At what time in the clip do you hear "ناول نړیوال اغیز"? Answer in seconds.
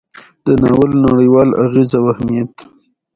0.61-1.89